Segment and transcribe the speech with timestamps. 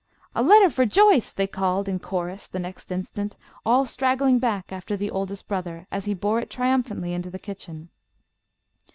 [0.33, 4.97] "A letter for Joyce!" they called in chorus the next instant, all straggling back after
[4.97, 7.89] the oldest brother as he bore it triumphantly into the kitchen.